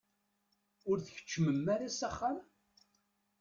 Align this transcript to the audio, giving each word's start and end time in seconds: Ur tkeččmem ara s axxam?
Ur 0.89 0.97
tkeččmem 0.99 1.65
ara 1.73 1.87
s 1.97 1.99
axxam? 2.07 2.37